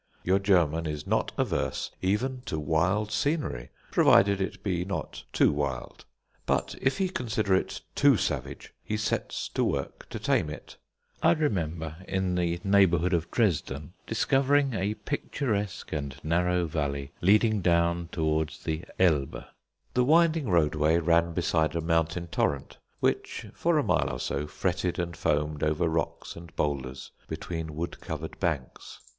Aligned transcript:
Your 0.23 0.39
German 0.39 0.87
is 0.87 1.05
not 1.05 1.31
averse 1.37 1.91
even 2.01 2.41
to 2.47 2.57
wild 2.59 3.11
scenery, 3.11 3.69
provided 3.91 4.41
it 4.41 4.63
be 4.63 4.83
not 4.83 5.25
too 5.31 5.51
wild. 5.51 6.05
But 6.47 6.73
if 6.81 6.97
he 6.97 7.07
consider 7.07 7.53
it 7.53 7.81
too 7.93 8.17
savage, 8.17 8.73
he 8.83 8.97
sets 8.97 9.47
to 9.49 9.63
work 9.63 10.09
to 10.09 10.17
tame 10.17 10.49
it. 10.49 10.77
I 11.21 11.33
remember, 11.33 11.97
in 12.07 12.33
the 12.33 12.59
neighbourhood 12.63 13.13
of 13.13 13.29
Dresden, 13.29 13.93
discovering 14.07 14.73
a 14.73 14.95
picturesque 14.95 15.93
and 15.93 16.15
narrow 16.23 16.65
valley 16.65 17.11
leading 17.21 17.61
down 17.61 18.07
towards 18.11 18.63
the 18.63 18.85
Elbe. 18.97 19.43
The 19.93 20.03
winding 20.03 20.49
roadway 20.49 20.97
ran 20.97 21.33
beside 21.33 21.75
a 21.75 21.79
mountain 21.79 22.25
torrent, 22.25 22.79
which 23.01 23.45
for 23.53 23.77
a 23.77 23.83
mile 23.83 24.09
or 24.11 24.19
so 24.19 24.47
fretted 24.47 24.97
and 24.97 25.15
foamed 25.15 25.61
over 25.61 25.87
rocks 25.87 26.35
and 26.35 26.55
boulders 26.55 27.11
between 27.27 27.75
wood 27.75 28.01
covered 28.01 28.39
banks. 28.39 28.99